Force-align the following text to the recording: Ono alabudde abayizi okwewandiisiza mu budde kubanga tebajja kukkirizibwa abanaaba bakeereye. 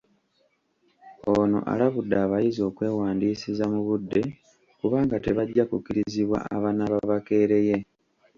Ono 1.37 1.57
alabudde 1.73 2.15
abayizi 2.25 2.61
okwewandiisiza 2.69 3.63
mu 3.73 3.79
budde 3.87 4.21
kubanga 4.79 5.15
tebajja 5.25 5.63
kukkirizibwa 5.69 6.37
abanaaba 6.55 6.97
bakeereye. 7.09 7.77